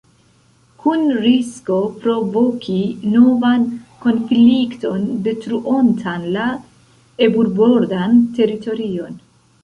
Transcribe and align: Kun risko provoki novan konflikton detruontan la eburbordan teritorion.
Kun 0.83 1.01
risko 1.23 1.75
provoki 2.05 2.77
novan 3.15 3.67
konflikton 4.05 5.03
detruontan 5.27 6.25
la 6.37 6.47
eburbordan 7.27 8.17
teritorion. 8.39 9.21